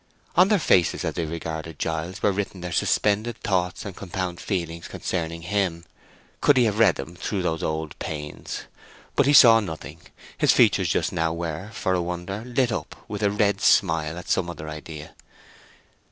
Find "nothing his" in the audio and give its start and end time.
9.59-10.53